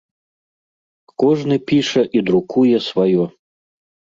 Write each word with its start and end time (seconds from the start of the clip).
Кожны 1.23 1.55
піша 1.73 2.03
і 2.21 2.25
друкуе 2.31 2.77
сваё. 2.89 3.23